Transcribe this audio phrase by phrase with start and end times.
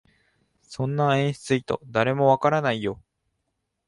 [0.63, 2.99] そんな演出意図、誰もわからないよ